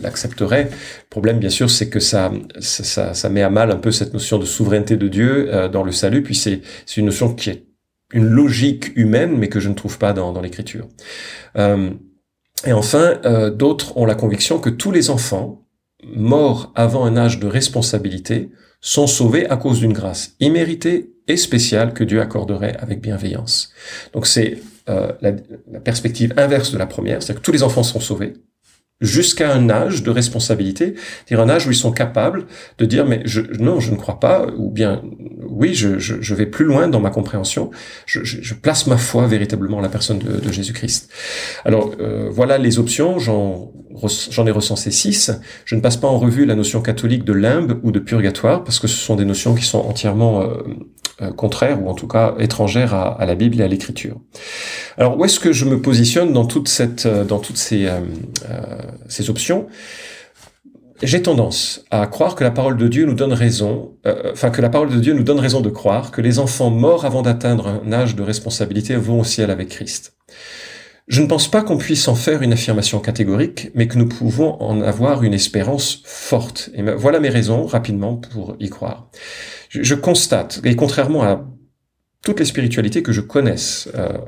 l'accepterait. 0.00 0.64
Le, 0.64 0.70
problème, 1.10 1.38
bien 1.40 1.50
sûr, 1.50 1.68
c'est 1.68 1.88
que 1.88 1.98
ça, 1.98 2.30
ça, 2.60 3.12
ça, 3.12 3.28
met 3.28 3.42
à 3.42 3.50
mal 3.50 3.72
un 3.72 3.76
peu 3.76 3.90
cette 3.90 4.12
notion 4.12 4.38
de 4.38 4.44
souveraineté 4.44 4.96
de 4.96 5.08
Dieu 5.08 5.68
dans 5.72 5.82
le 5.82 5.92
salut, 5.92 6.22
puis 6.22 6.34
c'est 6.34 6.60
une 6.96 7.06
notion 7.06 7.34
qui 7.34 7.50
est 7.50 7.64
une 8.12 8.28
logique 8.28 8.92
humaine, 8.96 9.36
mais 9.36 9.48
que 9.48 9.58
je 9.58 9.68
ne 9.68 9.74
trouve 9.74 9.98
pas 9.98 10.12
dans, 10.12 10.40
l'Écriture. 10.40 10.86
Et 12.64 12.72
enfin, 12.72 13.20
euh, 13.24 13.50
d'autres 13.50 13.96
ont 13.96 14.06
la 14.06 14.14
conviction 14.14 14.58
que 14.58 14.70
tous 14.70 14.90
les 14.90 15.10
enfants 15.10 15.66
morts 16.04 16.72
avant 16.74 17.04
un 17.04 17.16
âge 17.16 17.38
de 17.38 17.46
responsabilité 17.46 18.50
sont 18.80 19.06
sauvés 19.06 19.48
à 19.48 19.56
cause 19.56 19.78
d'une 19.78 19.92
grâce 19.92 20.34
imméritée 20.40 21.12
et 21.28 21.36
spéciale 21.36 21.94
que 21.94 22.04
Dieu 22.04 22.20
accorderait 22.20 22.76
avec 22.78 23.00
bienveillance. 23.00 23.72
Donc 24.12 24.26
c'est 24.26 24.58
euh, 24.88 25.12
la, 25.20 25.32
la, 25.70 25.80
perspective 25.80 26.34
inverse 26.36 26.72
de 26.72 26.78
la 26.78 26.86
première, 26.86 27.22
c'est 27.22 27.34
que 27.34 27.40
tous 27.40 27.52
les 27.52 27.62
enfants 27.62 27.84
sont 27.84 28.00
sauvés, 28.00 28.34
jusqu'à 29.02 29.52
un 29.52 29.68
âge 29.68 30.02
de 30.02 30.10
responsabilité, 30.10 30.94
dire 31.28 31.40
un 31.40 31.50
âge 31.50 31.66
où 31.66 31.70
ils 31.70 31.76
sont 31.76 31.92
capables 31.92 32.46
de 32.78 32.86
dire 32.86 33.04
mais 33.04 33.20
je, 33.26 33.40
non 33.58 33.80
je 33.80 33.90
ne 33.90 33.96
crois 33.96 34.18
pas 34.20 34.46
ou 34.56 34.70
bien 34.70 35.02
oui 35.46 35.74
je, 35.74 35.98
je, 35.98 36.14
je 36.20 36.34
vais 36.34 36.46
plus 36.46 36.64
loin 36.64 36.88
dans 36.88 37.00
ma 37.00 37.10
compréhension, 37.10 37.70
je, 38.06 38.20
je 38.24 38.54
place 38.54 38.86
ma 38.86 38.96
foi 38.96 39.26
véritablement 39.26 39.78
en 39.78 39.80
la 39.80 39.88
personne 39.88 40.18
de, 40.18 40.40
de 40.40 40.52
Jésus-Christ. 40.52 41.10
Alors 41.64 41.92
euh, 42.00 42.28
voilà 42.30 42.56
les 42.58 42.78
options, 42.78 43.18
j'en 43.18 43.72
j'en 44.30 44.46
ai 44.46 44.50
recensé 44.50 44.90
six. 44.90 45.30
Je 45.64 45.74
ne 45.74 45.80
passe 45.80 45.96
pas 45.96 46.08
en 46.08 46.18
revue 46.18 46.46
la 46.46 46.54
notion 46.54 46.80
catholique 46.80 47.24
de 47.24 47.32
limbe 47.32 47.78
ou 47.82 47.92
de 47.92 47.98
purgatoire 47.98 48.64
parce 48.64 48.78
que 48.78 48.86
ce 48.86 48.96
sont 48.96 49.16
des 49.16 49.24
notions 49.24 49.54
qui 49.54 49.64
sont 49.64 49.80
entièrement 49.80 50.42
euh, 50.42 50.62
euh, 51.22 51.32
contraires 51.32 51.82
ou 51.82 51.88
en 51.88 51.94
tout 51.94 52.08
cas 52.08 52.34
étrangères 52.38 52.94
à, 52.94 53.24
la 53.24 53.34
Bible 53.34 53.60
et 53.60 53.64
à 53.64 53.68
l'Écriture. 53.68 54.20
Alors 54.98 55.18
où 55.18 55.24
est-ce 55.24 55.40
que 55.40 55.52
je 55.52 55.64
me 55.64 55.80
positionne 55.80 56.32
dans 56.32 56.44
toute 56.44 56.68
cette 56.68 57.06
dans 57.06 57.38
toutes 57.38 57.56
ces 57.56 57.88
ces 59.08 59.30
options, 59.30 59.68
j'ai 61.02 61.20
tendance 61.20 61.84
à 61.90 62.06
croire 62.06 62.36
que 62.36 62.44
la 62.44 62.52
parole 62.52 62.76
de 62.76 62.86
Dieu 62.86 63.04
nous 63.06 63.14
donne 63.14 63.32
raison, 63.32 63.96
euh, 64.06 64.30
enfin 64.32 64.50
que 64.50 64.62
la 64.62 64.68
parole 64.68 64.90
de 64.90 65.00
Dieu 65.00 65.14
nous 65.14 65.24
donne 65.24 65.40
raison 65.40 65.60
de 65.60 65.68
croire 65.68 66.12
que 66.12 66.20
les 66.20 66.38
enfants 66.38 66.70
morts 66.70 67.04
avant 67.04 67.22
d'atteindre 67.22 67.66
un 67.84 67.92
âge 67.92 68.14
de 68.14 68.22
responsabilité 68.22 68.94
vont 68.94 69.20
au 69.20 69.24
ciel 69.24 69.50
avec 69.50 69.68
Christ. 69.70 70.14
Je 71.08 71.20
ne 71.20 71.26
pense 71.26 71.50
pas 71.50 71.62
qu'on 71.62 71.78
puisse 71.78 72.06
en 72.06 72.14
faire 72.14 72.42
une 72.42 72.52
affirmation 72.52 73.00
catégorique, 73.00 73.70
mais 73.74 73.88
que 73.88 73.98
nous 73.98 74.08
pouvons 74.08 74.60
en 74.62 74.80
avoir 74.80 75.24
une 75.24 75.34
espérance 75.34 76.02
forte. 76.04 76.70
Et 76.74 76.82
voilà 76.82 77.18
mes 77.18 77.28
raisons, 77.28 77.66
rapidement, 77.66 78.16
pour 78.16 78.56
y 78.60 78.70
croire. 78.70 79.10
Je, 79.68 79.94
constate, 79.94 80.60
et 80.64 80.76
contrairement 80.76 81.22
à 81.22 81.44
toutes 82.22 82.38
les 82.38 82.46
spiritualités 82.46 83.02
que 83.02 83.10
je 83.10 83.20
connaisse, 83.20 83.88
euh, 83.94 84.18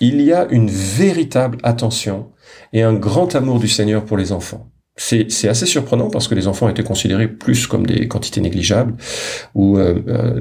il 0.00 0.20
y 0.20 0.32
a 0.32 0.46
une 0.50 0.68
véritable 0.68 1.58
attention 1.62 2.32
et 2.72 2.82
un 2.82 2.94
grand 2.94 3.34
amour 3.34 3.58
du 3.58 3.68
Seigneur 3.68 4.04
pour 4.04 4.18
les 4.18 4.32
enfants. 4.32 4.70
C'est 4.96 5.48
assez 5.48 5.66
surprenant 5.66 6.10
parce 6.10 6.26
que 6.26 6.34
les 6.34 6.48
enfants 6.48 6.68
étaient 6.68 6.82
considérés 6.82 7.28
plus 7.28 7.68
comme 7.68 7.86
des 7.86 8.08
quantités 8.08 8.40
négligeables 8.40 8.94
ou 9.54 9.78
euh, 9.78 10.02
euh, 10.08 10.40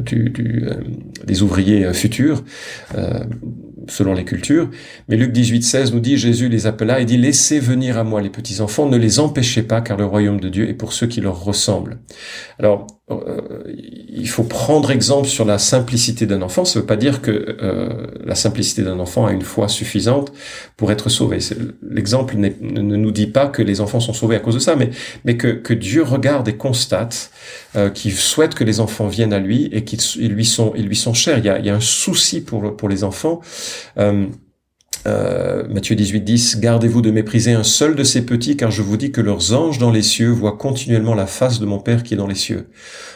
des 1.26 1.44
ouvriers 1.44 1.94
futurs 1.94 2.44
selon 3.90 4.14
les 4.14 4.26
cultures. 4.26 4.70
Mais 5.08 5.18
Luc 5.18 5.32
18, 5.32 5.64
16 5.64 5.94
nous 5.94 6.00
dit, 6.00 6.18
Jésus 6.18 6.50
les 6.50 6.68
appela 6.68 7.00
et 7.00 7.06
dit, 7.06 7.18
laissez 7.18 7.60
venir 7.60 7.98
à 7.98 8.04
moi 8.04 8.22
les 8.22 8.30
petits 8.30 8.62
enfants, 8.62 8.88
ne 8.88 8.98
les 8.98 9.20
empêchez 9.20 9.64
pas 9.64 9.82
car 9.82 9.98
le 9.98 10.06
royaume 10.06 10.40
de 10.40 10.50
Dieu 10.50 10.70
est 10.70 10.74
pour 10.74 10.94
ceux 10.94 11.08
qui 11.08 11.22
leur 11.22 11.44
ressemblent. 11.44 12.00
Alors, 12.60 12.88
il 13.10 14.28
faut 14.28 14.44
prendre 14.44 14.92
exemple 14.92 15.30
sur 15.30 15.46
la 15.46 15.58
simplicité 15.60 16.26
d'un 16.26 16.42
enfant. 16.42 16.66
Ça 16.66 16.78
ne 16.78 16.82
veut 16.82 16.88
pas 16.88 16.98
dire 16.98 17.22
que 17.22 17.58
euh, 17.62 18.08
la 18.26 18.36
simplicité 18.36 18.84
d'un 18.84 19.00
enfant 19.00 19.26
a 19.26 19.32
une 19.32 19.44
foi 19.44 19.70
suffisante 19.70 20.34
pour 20.76 20.92
être 20.92 21.08
sauvé. 21.08 21.40
L'exemple 21.90 22.36
ne 22.36 22.48
nous 22.82 23.12
dit 23.12 23.28
pas 23.28 23.48
que 23.48 23.62
les 23.62 23.80
enfants 23.80 24.02
sont 24.02 24.12
sauvés 24.12 24.36
à 24.36 24.40
cause 24.40 24.56
de 24.56 24.60
ça, 24.60 24.76
mais, 24.76 25.38
que 25.38 25.74
Dieu 25.74 26.04
regarde 26.04 26.50
et 26.50 26.58
constate 26.58 27.32
euh, 27.78 27.90
qu'il 27.90 28.14
souhaite 28.14 28.56
que 28.56 28.66
les 28.66 28.82
enfants 28.82 29.08
viennent 29.08 29.34
à 29.34 29.40
lui 29.40 29.70
et 29.72 29.86
qu'ils 29.86 30.28
lui 30.28 30.46
sont, 30.46 30.74
ils 30.76 30.86
lui 30.86 30.96
sont 30.96 31.14
chers. 31.14 31.38
Il 31.38 31.46
y 31.46 31.50
a, 31.50 31.60
il 31.60 31.66
y 31.66 31.70
a 31.70 31.76
un 31.76 31.80
souci 31.80 32.42
pour, 32.42 32.76
pour 32.76 32.90
les 32.90 33.06
enfants. 33.06 33.40
Euh, 33.98 34.26
Euh, 35.08 35.64
Matthieu 35.70 35.96
18, 35.96 36.22
10, 36.22 36.60
Gardez-vous 36.60 37.02
de 37.02 37.12
mépriser 37.12 37.54
un 37.54 37.64
seul 37.64 37.96
de 37.96 38.04
ces 38.04 38.26
petits, 38.26 38.58
car 38.58 38.72
je 38.72 38.82
vous 38.82 38.98
dis 38.98 39.12
que 39.12 39.22
leurs 39.22 39.54
anges 39.54 39.78
dans 39.78 39.92
les 39.92 40.02
cieux 40.02 40.30
voient 40.30 40.58
continuellement 40.58 41.14
la 41.14 41.28
face 41.28 41.60
de 41.60 41.66
mon 41.66 41.80
Père 41.80 42.04
qui 42.04 42.14
est 42.14 42.18
dans 42.18 42.28
les 42.28 42.36
cieux. 42.36 42.68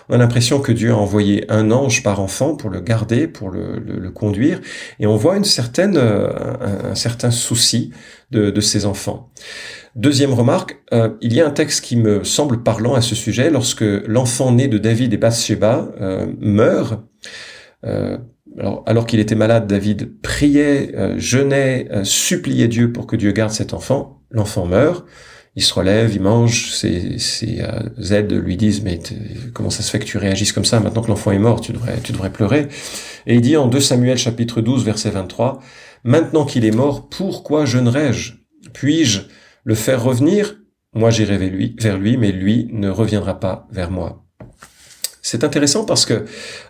On 0.09 0.15
a 0.15 0.17
l'impression 0.17 0.59
que 0.59 0.71
Dieu 0.71 0.91
a 0.91 0.95
envoyé 0.95 1.45
un 1.49 1.69
ange 1.71 2.01
par 2.01 2.21
enfant 2.21 2.55
pour 2.55 2.69
le 2.69 2.79
garder, 2.79 3.27
pour 3.27 3.49
le, 3.49 4.09
conduire, 4.11 4.61
et 4.99 5.07
on 5.07 5.15
voit 5.15 5.35
une 5.35 5.43
certaine, 5.43 5.97
euh, 5.97 6.29
un, 6.91 6.95
certain 6.95 7.31
souci 7.31 7.91
de, 8.31 8.51
de 8.51 8.61
ces 8.61 8.85
enfants. 8.85 9.29
Deuxième 9.95 10.33
remarque, 10.33 10.81
euh, 10.93 11.09
il 11.21 11.33
y 11.33 11.41
a 11.41 11.47
un 11.47 11.51
texte 11.51 11.83
qui 11.83 11.97
me 11.97 12.23
semble 12.23 12.63
parlant 12.63 12.93
à 12.93 13.01
ce 13.01 13.15
sujet. 13.15 13.49
Lorsque 13.49 13.81
l'enfant 13.81 14.51
né 14.51 14.67
de 14.69 14.77
David 14.77 15.13
et 15.13 15.17
Bathsheba 15.17 15.91
euh, 15.99 16.27
meurt, 16.39 16.99
alors, 18.57 18.83
alors 18.85 19.05
qu'il 19.05 19.19
était 19.19 19.35
malade, 19.35 19.67
David 19.67 20.21
priait, 20.21 20.93
jeûnait, 21.17 21.87
suppliait 22.03 22.67
Dieu 22.67 22.91
pour 22.91 23.07
que 23.07 23.15
Dieu 23.15 23.31
garde 23.31 23.51
cet 23.51 23.73
enfant. 23.73 24.21
L'enfant 24.29 24.65
meurt, 24.65 25.05
il 25.55 25.63
se 25.63 25.73
relève, 25.73 26.13
il 26.13 26.21
mange, 26.21 26.71
ses, 26.71 27.19
ses 27.19 27.61
aides 28.11 28.31
lui 28.31 28.55
disent 28.55 28.81
mais 28.83 28.99
comment 29.53 29.69
ça 29.69 29.83
se 29.83 29.91
fait 29.91 29.99
que 29.99 30.05
tu 30.05 30.17
réagisses 30.17 30.53
comme 30.53 30.65
ça? 30.65 30.79
Maintenant 30.79 31.01
que 31.01 31.09
l'enfant 31.09 31.31
est 31.31 31.39
mort, 31.39 31.61
tu 31.61 31.73
devrais, 31.73 31.99
tu 32.01 32.13
devrais 32.13 32.31
pleurer. 32.31 32.67
Et 33.27 33.35
il 33.35 33.41
dit 33.41 33.57
en 33.57 33.67
2 33.67 33.79
Samuel 33.79 34.17
chapitre 34.17 34.61
12 34.61 34.85
verset 34.85 35.09
23, 35.09 35.61
Maintenant 36.03 36.45
qu'il 36.45 36.65
est 36.65 36.71
mort, 36.71 37.09
pourquoi 37.09 37.65
jeûnerai-je? 37.65 38.33
Puis-je 38.73 39.21
le 39.63 39.75
faire 39.75 40.03
revenir, 40.03 40.57
moi 40.93 41.11
j'irai 41.11 41.37
vers 41.37 41.51
lui, 41.51 41.75
vers 41.79 41.97
lui, 41.97 42.17
mais 42.17 42.31
lui 42.31 42.69
ne 42.71 42.89
reviendra 42.89 43.39
pas 43.39 43.67
vers 43.71 43.91
moi. 43.91 44.25
C'est 45.21 45.43
intéressant 45.43 45.85
parce 45.85 46.05
que 46.05 46.25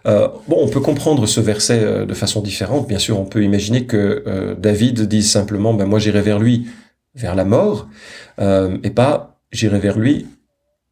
euh, 0.06 0.28
bon, 0.48 0.58
on 0.60 0.68
peut 0.68 0.82
comprendre 0.82 1.26
ce 1.26 1.40
verset 1.40 1.80
euh, 1.82 2.06
de 2.06 2.14
façon 2.14 2.42
différente. 2.42 2.88
Bien 2.88 3.00
sûr, 3.00 3.20
on 3.20 3.26
peut 3.26 3.44
imaginer 3.44 3.86
que 3.86 4.24
euh, 4.28 4.56
David 4.56 5.04
dise 5.04 5.32
simplement 5.32 5.74
ben 5.74 5.86
moi 5.86 6.00
j'irai 6.00 6.22
vers 6.22 6.40
lui, 6.40 6.68
vers 7.16 7.36
la 7.36 7.46
mort, 7.46 7.88
et 8.40 8.90
pas 8.90 9.40
j'irai 9.52 9.80
vers 9.80 10.00
lui 10.00 10.28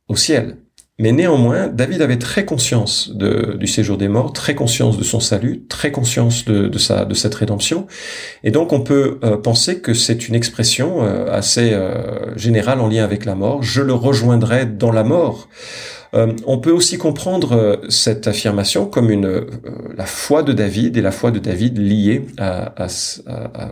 au 0.07 0.15
ciel. 0.15 0.57
Mais 0.99 1.13
néanmoins, 1.13 1.67
David 1.67 2.01
avait 2.01 2.17
très 2.17 2.43
conscience 2.43 3.09
de, 3.15 3.55
du 3.57 3.67
séjour 3.67 3.97
des 3.97 4.09
morts, 4.09 4.33
très 4.33 4.53
conscience 4.53 4.97
de 4.97 5.03
son 5.03 5.21
salut, 5.21 5.63
très 5.69 5.91
conscience 5.91 6.43
de, 6.43 6.67
de, 6.67 6.77
sa, 6.77 7.05
de 7.05 7.13
cette 7.13 7.33
rédemption. 7.35 7.87
Et 8.43 8.51
donc 8.51 8.73
on 8.73 8.81
peut 8.81 9.17
penser 9.41 9.79
que 9.79 9.93
c'est 9.93 10.27
une 10.27 10.35
expression 10.35 11.01
assez 11.01 11.73
générale 12.35 12.81
en 12.81 12.89
lien 12.89 13.05
avec 13.05 13.23
la 13.23 13.35
mort. 13.35 13.63
Je 13.63 13.81
le 13.81 13.93
rejoindrai 13.93 14.65
dans 14.65 14.91
la 14.91 15.05
mort. 15.05 15.47
Euh, 16.13 16.33
on 16.45 16.57
peut 16.57 16.71
aussi 16.71 16.97
comprendre 16.97 17.53
euh, 17.53 17.75
cette 17.89 18.27
affirmation 18.27 18.85
comme 18.85 19.11
une 19.11 19.25
euh, 19.25 19.45
la 19.95 20.05
foi 20.05 20.43
de 20.43 20.53
David 20.53 20.97
et 20.97 21.01
la 21.01 21.11
foi 21.11 21.31
de 21.31 21.39
David 21.39 21.77
liée 21.77 22.25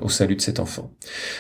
au 0.02 0.10
salut 0.10 0.36
de 0.36 0.42
cet 0.42 0.60
enfant. 0.60 0.92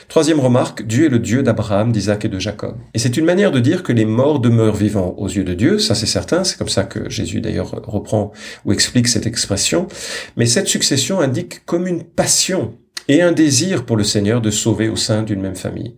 Troisième 0.08 0.40
remarque, 0.40 0.86
Dieu 0.86 1.06
est 1.06 1.10
le 1.10 1.20
Dieu 1.20 1.44
d'Abraham, 1.44 1.92
d'Isaac 1.92 2.26
et 2.26 2.30
de 2.30 2.40
Jacob. 2.40 2.76
Et 2.94 3.00
c'est 3.00 3.18
une 3.18 3.26
manière 3.26 3.52
de 3.52 3.60
dire 3.60 3.84
que 3.84 3.94
les 3.94 4.06
morts 4.06 4.40
demeurent 4.40 4.76
vivants 4.76 5.16
aux 5.18 5.28
yeux 5.28 5.44
de 5.44 5.54
Dieu, 5.54 5.80
ça 5.80 5.96
c'est 5.96 6.06
certain, 6.06 6.44
c'est 6.44 6.58
comme 6.58 6.70
ça 6.70 6.84
que 6.84 7.10
Jésus 7.10 7.42
d'ailleurs 7.42 7.72
reprend 7.86 8.32
ou 8.66 8.74
explique 8.74 9.08
cette 9.08 9.28
expression. 9.28 9.88
Mais 10.36 10.46
cette 10.46 10.68
succession 10.68 11.20
indique 11.20 11.66
comme 11.66 11.88
une 11.88 12.04
passion 12.04 12.74
et 13.08 13.22
un 13.22 13.32
désir 13.32 13.86
pour 13.86 13.98
le 13.98 14.04
Seigneur 14.04 14.42
de 14.42 14.52
sauver 14.52 14.90
au 14.90 14.96
sein 14.96 15.24
d'une 15.24 15.42
même 15.42 15.56
famille. 15.56 15.96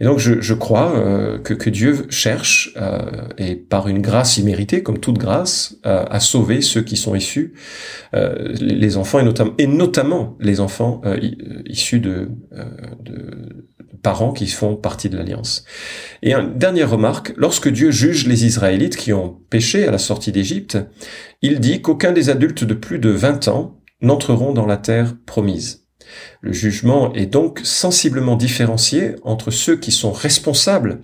Et 0.00 0.04
donc 0.04 0.18
je, 0.18 0.40
je 0.40 0.54
crois 0.54 0.96
euh, 0.96 1.38
que, 1.38 1.54
que, 1.54 1.70
Dieu 1.70 2.06
cherche, 2.08 2.72
euh, 2.76 2.98
et 3.38 3.56
par 3.56 3.88
une 3.88 4.00
grâce 4.00 4.38
imméritée, 4.38 4.82
comme 4.82 4.98
toute 4.98 5.18
grâce, 5.18 5.76
euh, 5.86 6.04
à 6.08 6.20
sauver 6.20 6.62
ceux 6.62 6.82
qui 6.82 6.96
sont 6.96 7.14
issus, 7.14 7.54
euh, 8.14 8.54
les 8.60 8.96
enfants 8.96 9.20
et, 9.20 9.24
notamment, 9.24 9.54
et 9.58 9.66
notamment 9.66 10.36
les 10.40 10.60
enfants 10.60 11.00
euh, 11.04 11.18
issus 11.66 12.00
de, 12.00 12.30
de 13.00 13.66
parents 14.02 14.32
qui 14.32 14.46
font 14.46 14.76
partie 14.76 15.08
de 15.08 15.16
l'alliance. 15.16 15.64
Et 16.22 16.32
une 16.32 16.56
dernière 16.56 16.90
remarque, 16.90 17.32
lorsque 17.36 17.68
Dieu 17.68 17.90
juge 17.90 18.26
les 18.26 18.46
Israélites 18.46 18.96
qui 18.96 19.12
ont 19.12 19.40
péché 19.50 19.86
à 19.86 19.90
la 19.90 19.98
sortie 19.98 20.32
d'Égypte, 20.32 20.78
il 21.42 21.60
dit 21.60 21.82
qu'aucun 21.82 22.12
des 22.12 22.30
adultes 22.30 22.64
de 22.64 22.74
plus 22.74 22.98
de 22.98 23.10
20 23.10 23.48
ans 23.48 23.80
n'entreront 24.00 24.52
dans 24.52 24.66
la 24.66 24.76
terre 24.76 25.16
promise. 25.26 25.85
Le 26.40 26.52
jugement 26.52 27.12
est 27.14 27.26
donc 27.26 27.60
sensiblement 27.64 28.36
différencié 28.36 29.16
entre 29.22 29.50
ceux 29.50 29.76
qui 29.76 29.92
sont 29.92 30.12
responsables 30.12 31.00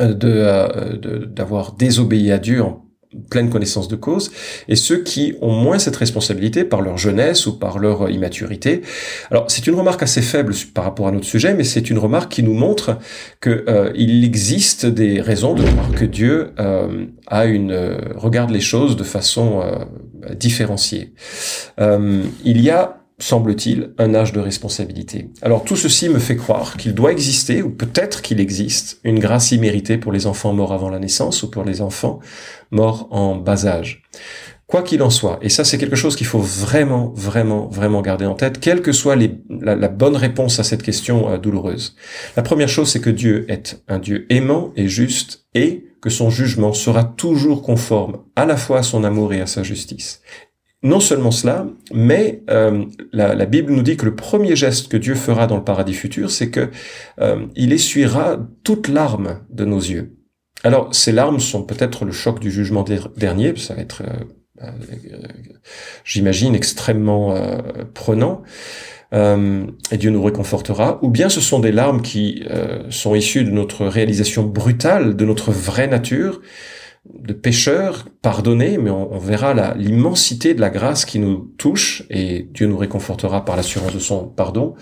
euh, 0.00 0.14
euh, 0.24 1.26
d'avoir 1.26 1.72
désobéi 1.72 2.32
à 2.32 2.38
Dieu 2.38 2.62
en 2.62 2.84
pleine 3.30 3.48
connaissance 3.48 3.86
de 3.86 3.94
cause, 3.94 4.32
et 4.66 4.74
ceux 4.74 5.04
qui 5.04 5.34
ont 5.40 5.52
moins 5.52 5.78
cette 5.78 5.94
responsabilité 5.94 6.64
par 6.64 6.80
leur 6.80 6.98
jeunesse 6.98 7.46
ou 7.46 7.56
par 7.56 7.78
leur 7.78 8.10
immaturité. 8.10 8.82
Alors 9.30 9.48
c'est 9.48 9.68
une 9.68 9.76
remarque 9.76 10.02
assez 10.02 10.20
faible 10.20 10.52
par 10.74 10.82
rapport 10.82 11.06
à 11.06 11.12
notre 11.12 11.26
sujet, 11.26 11.54
mais 11.54 11.62
c'est 11.62 11.90
une 11.90 11.98
remarque 11.98 12.32
qui 12.32 12.42
nous 12.42 12.54
montre 12.54 12.98
qu'il 13.40 13.62
euh, 13.68 13.92
existe 13.94 14.84
des 14.84 15.20
raisons 15.20 15.54
de 15.54 15.62
croire 15.62 15.92
que 15.92 16.04
Dieu 16.04 16.50
a 17.28 17.44
une 17.44 17.96
regarde 18.16 18.50
les 18.50 18.60
choses 18.60 18.96
de 18.96 19.04
façon 19.04 19.62
différenciée. 20.36 21.14
il 21.78 22.60
y 22.60 22.70
a 22.70 23.03
semble-t-il, 23.24 23.94
un 23.96 24.14
âge 24.14 24.32
de 24.32 24.40
responsabilité. 24.40 25.30
Alors 25.40 25.64
tout 25.64 25.76
ceci 25.76 26.10
me 26.10 26.18
fait 26.18 26.36
croire 26.36 26.76
qu'il 26.76 26.94
doit 26.94 27.10
exister, 27.10 27.62
ou 27.62 27.70
peut-être 27.70 28.20
qu'il 28.20 28.38
existe, 28.38 29.00
une 29.02 29.18
grâce 29.18 29.50
imméritée 29.50 29.96
pour 29.96 30.12
les 30.12 30.26
enfants 30.26 30.52
morts 30.52 30.74
avant 30.74 30.90
la 30.90 30.98
naissance 30.98 31.42
ou 31.42 31.50
pour 31.50 31.64
les 31.64 31.80
enfants 31.80 32.20
morts 32.70 33.08
en 33.10 33.34
bas 33.36 33.66
âge. 33.66 34.02
Quoi 34.66 34.82
qu'il 34.82 35.02
en 35.02 35.08
soit, 35.08 35.38
et 35.40 35.48
ça 35.48 35.64
c'est 35.64 35.78
quelque 35.78 35.96
chose 35.96 36.16
qu'il 36.16 36.26
faut 36.26 36.40
vraiment, 36.40 37.12
vraiment, 37.14 37.66
vraiment 37.68 38.02
garder 38.02 38.26
en 38.26 38.34
tête, 38.34 38.60
quelle 38.60 38.82
que 38.82 38.92
soit 38.92 39.16
la, 39.16 39.88
bonne 39.88 40.16
réponse 40.16 40.58
à 40.58 40.64
cette 40.64 40.82
question 40.82 41.30
euh, 41.30 41.38
douloureuse. 41.38 41.96
La 42.36 42.42
première 42.42 42.68
chose, 42.68 42.90
c'est 42.90 43.00
que 43.00 43.10
Dieu 43.10 43.46
est 43.48 43.82
un 43.88 43.98
Dieu 43.98 44.26
aimant 44.28 44.72
et 44.76 44.88
juste, 44.88 45.46
et 45.54 45.86
que 46.02 46.10
son 46.10 46.28
jugement 46.28 46.74
sera 46.74 47.04
toujours 47.04 47.62
conforme 47.62 48.18
à 48.36 48.44
la 48.44 48.58
fois 48.58 48.80
à 48.80 48.82
son 48.82 49.04
amour 49.04 49.32
et 49.32 49.40
à 49.40 49.46
sa 49.46 49.62
justice. 49.62 50.20
Non 50.84 51.00
seulement 51.00 51.30
cela, 51.30 51.66
mais 51.94 52.42
euh, 52.50 52.84
la, 53.10 53.46
Bible 53.46 53.72
nous 53.72 53.82
dit 53.82 53.96
que 53.96 54.04
le 54.04 54.14
premier 54.14 54.54
geste 54.54 54.88
que 54.88 54.98
Dieu 54.98 55.14
fera 55.14 55.46
dans 55.46 55.56
le 55.56 55.64
paradis 55.64 55.94
futur, 55.94 56.30
c'est 56.30 56.50
que 56.50 56.68
euh, 57.22 57.46
il 57.56 57.72
essuiera 57.72 58.38
toute 58.64 58.88
larme 58.88 59.40
de 59.48 59.64
nos 59.64 59.78
yeux. 59.78 60.18
Alors, 60.62 60.94
ces 60.94 61.12
larmes 61.12 61.40
sont 61.40 61.62
peut-être 61.62 62.04
le 62.04 62.12
choc 62.12 62.38
du 62.38 62.50
jugement 62.50 62.84
dernier, 63.16 63.56
ça 63.56 63.72
va 63.72 63.80
être, 63.80 64.02
euh, 64.62 64.66
j'imagine, 66.04 66.54
extrêmement 66.54 67.34
prenant, 67.94 68.42
et 69.12 69.96
Dieu 69.96 70.10
nous 70.10 70.22
réconfortera, 70.22 70.98
ou 71.02 71.08
bien 71.08 71.28
ce 71.30 71.40
sont 71.40 71.60
des 71.60 71.72
larmes 71.72 72.02
qui 72.02 72.44
sont 72.90 73.14
issues 73.14 73.44
de 73.44 73.50
notre 73.50 73.86
réalisation 73.86 74.42
brutale, 74.42 75.16
de 75.16 75.24
notre 75.24 75.50
vraie 75.50 75.86
nature, 75.86 76.40
de 77.12 77.32
pécheurs 77.32 78.08
pardonnés, 78.22 78.78
mais 78.78 78.90
on, 78.90 79.18
verra 79.18 79.74
l'immensité 79.74 80.54
de 80.54 80.60
la 80.60 80.70
grâce 80.70 81.04
qui 81.04 81.18
nous 81.18 81.52
touche 81.58 82.02
et 82.08 82.48
Dieu 82.52 82.66
nous 82.66 82.78
réconfortera 82.78 83.44
par 83.44 83.56
l'assurance 83.56 83.92
de 83.92 83.98
son 83.98 84.26
pardon. 84.26 84.74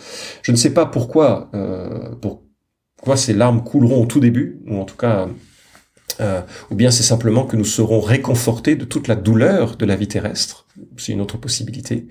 Je 0.42 0.52
ne 0.52 0.56
sais 0.56 0.72
pas 0.72 0.86
pourquoi, 0.86 1.50
euh, 1.54 2.10
pourquoi 2.20 3.16
ces 3.16 3.32
larmes 3.32 3.64
couleront 3.64 4.02
au 4.02 4.06
tout 4.06 4.20
début, 4.20 4.60
ou 4.68 4.78
en 4.78 4.84
tout 4.84 4.96
cas, 4.96 5.28
euh, 6.20 6.40
ou 6.70 6.76
bien 6.76 6.90
c'est 6.90 7.02
simplement 7.02 7.44
que 7.44 7.56
nous 7.56 7.64
serons 7.64 8.00
réconfortés 8.00 8.76
de 8.76 8.84
toute 8.84 9.08
la 9.08 9.16
douleur 9.16 9.76
de 9.76 9.84
la 9.84 9.96
vie 9.96 10.08
terrestre. 10.08 10.66
C'est 10.96 11.12
une 11.12 11.20
autre 11.20 11.38
possibilité. 11.38 12.06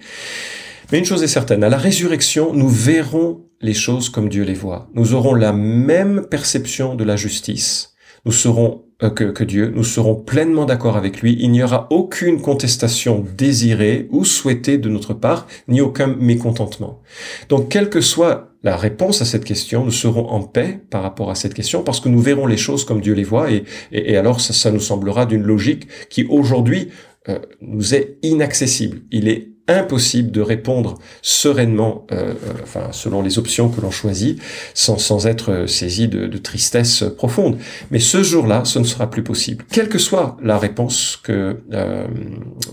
Mais 0.92 1.00
une 1.00 1.06
chose 1.06 1.24
est 1.24 1.28
certaine, 1.28 1.64
à 1.64 1.70
la 1.70 1.78
résurrection, 1.78 2.54
nous 2.54 2.68
verrons 2.68 3.46
les 3.62 3.74
choses 3.74 4.10
comme 4.10 4.28
Dieu 4.28 4.44
les 4.44 4.54
voit. 4.54 4.90
Nous 4.94 5.14
aurons 5.14 5.34
la 5.34 5.54
même 5.54 6.26
perception 6.30 6.96
de 6.96 7.04
la 7.06 7.16
justice. 7.16 7.94
Nous 8.26 8.34
serons 8.34 8.86
euh, 9.04 9.10
que, 9.10 9.44
Dieu, 9.44 9.72
nous 9.76 9.84
serons 9.84 10.16
pleinement 10.16 10.66
d'accord 10.66 10.98
avec 10.98 11.22
lui. 11.22 11.36
Il 11.40 11.52
n'y 11.52 11.64
aura 11.64 11.88
aucune 11.90 12.42
contestation 12.42 13.26
désirée 13.36 14.08
ou 14.12 14.26
souhaitée 14.26 14.78
de 14.78 14.90
notre 14.90 15.14
part, 15.14 15.48
ni 15.68 15.82
aucun 15.82 16.08
mécontentement. 16.08 17.02
Donc, 17.50 17.70
quelle 17.70 17.90
que 17.90 18.02
soit 18.02 18.52
la 18.64 18.78
réponse 18.78 19.22
à 19.22 19.26
cette 19.26 19.44
question, 19.44 19.84
nous 19.86 19.92
serons 19.92 20.28
en 20.30 20.44
paix 20.44 20.80
par 20.90 21.02
rapport 21.02 21.32
à 21.32 21.36
cette 21.36 21.56
question 21.56 21.84
parce 21.84 22.00
que 22.00 22.10
nous 22.10 22.20
verrons 22.20 22.46
les 22.46 22.58
choses 22.58 22.86
comme 22.86 23.02
Dieu 23.02 23.14
les 23.14 23.24
voit 23.24 23.48
et, 23.50 24.18
alors 24.18 24.40
ça, 24.40 24.72
nous 24.72 24.80
semblera 24.80 25.26
d'une 25.26 25.42
logique 25.42 25.88
qui 26.10 26.26
aujourd'hui 26.26 26.90
euh, 27.28 27.40
nous 27.62 27.96
est 27.96 28.20
inaccessible. 28.22 29.02
Il 29.12 29.28
est 29.28 29.51
impossible 29.68 30.32
de 30.32 30.42
répondre 30.42 30.98
sereinement, 31.22 32.06
euh, 32.12 32.34
euh, 32.34 32.54
enfin 32.64 32.88
selon 32.92 33.22
les 33.22 33.40
options 33.40 33.70
que 33.70 33.82
l'on 33.82 33.92
choisit, 33.92 34.42
sans, 34.74 34.98
sans 34.98 35.28
être 35.28 35.66
saisi 35.68 36.08
de, 36.08 36.28
de 36.28 36.38
tristesse 36.38 37.04
profonde. 37.18 37.58
Mais 37.92 38.00
ce 38.00 38.24
jour-là, 38.24 38.66
ce 38.66 38.80
ne 38.80 38.84
sera 38.84 39.10
plus 39.10 39.24
possible, 39.24 39.66
quelle 39.72 39.90
que 39.90 40.00
soit 40.00 40.38
la 40.42 40.58
réponse 40.58 41.20
que 41.24 41.58
euh, 41.74 42.08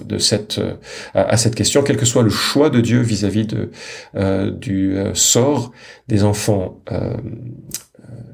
de 0.04 0.18
cette 0.18 0.60
à, 1.14 1.36
cette 1.36 1.54
question, 1.54 1.82
quel 1.82 1.96
que 1.96 2.06
soit 2.06 2.22
le 2.22 2.30
choix 2.30 2.70
de 2.70 2.80
Dieu 2.80 3.00
vis-à-vis 3.00 3.46
de 3.46 3.70
du 4.50 4.96
sort 5.14 5.72
des 6.08 6.24
enfants 6.24 6.82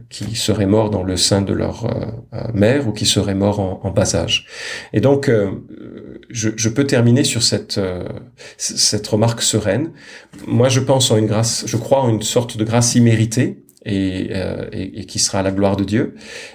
qui 0.09 0.35
seraient 0.35 0.67
morts 0.67 0.91
dans 0.91 1.03
le 1.03 1.17
sein 1.17 1.43
de 1.43 1.53
leur 1.53 1.87
mère 2.53 2.89
ou 2.89 2.93
qui 2.93 3.07
seraient 3.07 3.35
morts 3.35 3.61
en, 3.61 3.81
en 3.83 3.91
bas 3.91 4.15
âge. 4.15 4.47
Et 4.93 5.01
donc, 5.01 5.31
je, 6.35 6.51
je, 6.57 6.69
peux 6.69 6.85
terminer 6.85 7.25
sur 7.25 7.43
cette 7.43 7.81
cette 8.57 9.07
remarque 9.07 9.41
sereine. 9.41 9.93
Moi, 10.47 10.69
je 10.69 10.81
pense 10.81 11.11
en 11.11 11.17
une 11.17 11.27
grâce, 11.27 11.65
je 11.67 11.77
crois 11.77 12.03
en 12.03 12.11
une 12.11 12.23
sorte 12.23 12.57
de 12.57 12.65
grâce 12.65 12.95
imméritée 12.95 13.65
et, 13.85 14.29
euh, 14.33 14.67
et, 14.73 15.05
qui 15.07 15.19
sera 15.19 15.41
à 15.41 15.43
la 15.43 15.51
gloire 15.51 15.77
de 15.77 15.85
Dieu. 15.85 16.15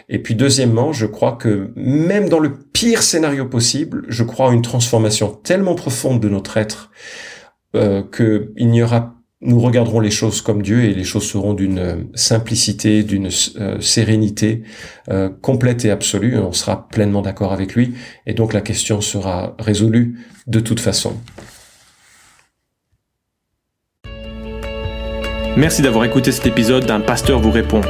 Et 0.10 0.20
puis 0.20 0.36
deuxièmement, 0.36 0.94
je 0.94 1.06
crois 1.06 1.34
que 1.34 1.72
même 1.76 2.30
dans 2.30 2.40
le 2.40 2.58
pire 2.58 3.04
scénario 3.04 3.46
possible, 3.46 4.06
je 4.08 4.24
crois 4.24 4.48
en 4.48 4.52
une 4.52 4.62
transformation 4.62 5.30
tellement 5.30 5.76
profonde 5.76 6.20
de 6.20 6.30
notre 6.30 6.58
être 6.58 6.92
euh, 7.76 8.02
que 8.04 8.52
il 8.58 8.70
n'y 8.70 8.82
aura 8.82 9.16
nous 9.42 9.60
regarderons 9.60 10.00
les 10.02 10.12
choses 10.12 10.42
comme 10.42 10.62
Dieu 10.62 10.84
et 10.84 10.94
les 10.94 11.06
choses 11.06 11.26
seront 11.26 11.54
d'une 11.54 12.10
simplicité, 12.14 13.04
d'une 13.04 13.30
euh, 13.58 13.80
sérénité 13.80 14.64
euh, 15.10 15.30
complète 15.42 15.86
et 15.86 15.92
absolue. 15.92 16.38
On 16.38 16.52
sera 16.52 16.90
pleinement 16.90 17.22
d'accord 17.22 17.54
avec 17.54 17.74
lui 17.74 17.94
et 18.26 18.34
donc 18.34 18.52
la 18.54 18.60
question 18.62 19.00
sera 19.00 19.56
résolue 19.58 20.20
de 20.48 20.60
toute 20.60 20.82
façon. 20.82 21.14
Merci 25.56 25.82
d'avoir 25.82 26.06
écouté 26.06 26.32
cet 26.32 26.46
épisode 26.46 26.86
d'un 26.86 27.00
pasteur 27.00 27.40
vous 27.40 27.50
répond. 27.52 27.82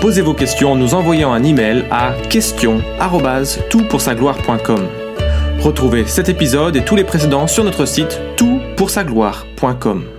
Posez 0.00 0.22
vos 0.22 0.34
questions 0.34 0.72
en 0.72 0.76
nous 0.76 0.94
envoyant 0.94 1.32
un 1.32 1.44
email 1.44 1.84
à 1.90 2.14
question@toutpoursagloire.com. 2.28 4.88
Retrouvez 5.60 6.04
cet 6.06 6.28
épisode 6.28 6.76
et 6.76 6.84
tous 6.84 6.96
les 6.96 7.04
précédents 7.04 7.46
sur 7.46 7.64
notre 7.64 7.86
site 7.86 8.20
toutpoursagloire.com. 8.36 10.13